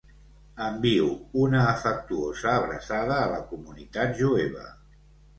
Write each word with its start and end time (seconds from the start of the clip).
Envio 0.67 1.09
una 1.41 1.59
afectuosa 1.73 2.53
abraçada 2.53 3.19
a 3.25 3.27
la 3.33 3.37
comunitat 3.51 4.15
jueva. 4.23 4.65